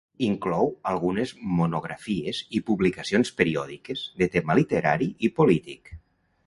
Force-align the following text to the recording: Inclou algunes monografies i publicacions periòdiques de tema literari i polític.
Inclou 0.27 0.69
algunes 0.91 1.33
monografies 1.59 2.39
i 2.59 2.63
publicacions 2.71 3.33
periòdiques 3.43 4.09
de 4.23 4.33
tema 4.39 4.61
literari 4.63 5.13
i 5.29 5.35
polític. 5.41 5.97